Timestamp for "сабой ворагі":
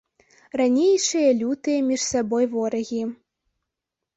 2.15-3.03